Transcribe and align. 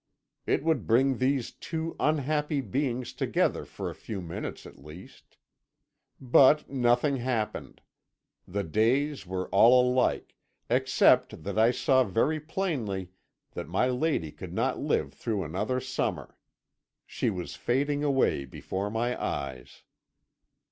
It 0.47 0.63
would 0.63 0.87
bring 0.87 1.19
these 1.19 1.51
two 1.51 1.95
unhappy 1.99 2.59
beings 2.59 3.13
together 3.13 3.65
for 3.65 3.87
a 3.87 3.93
few 3.93 4.19
minutes 4.19 4.65
at 4.65 4.83
least. 4.83 5.37
But 6.19 6.67
nothing 6.67 7.17
happened; 7.17 7.81
the 8.47 8.63
days 8.63 9.27
were 9.27 9.47
all 9.49 9.91
alike, 9.93 10.33
except 10.71 11.43
that 11.43 11.59
I 11.59 11.69
saw 11.69 12.03
very 12.03 12.39
plainly 12.39 13.11
that 13.51 13.67
my 13.69 13.89
lady 13.89 14.31
could 14.31 14.55
not 14.55 14.79
live 14.79 15.13
through 15.13 15.43
another 15.43 15.79
summer. 15.79 16.35
She 17.05 17.29
was 17.29 17.55
fading 17.55 18.03
away 18.03 18.43
before 18.45 18.89
my 18.89 19.23
eyes. 19.23 19.83